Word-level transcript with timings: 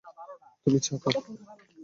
তুমি 0.63 0.79
চা 0.85 0.93
খাও। 1.01 1.11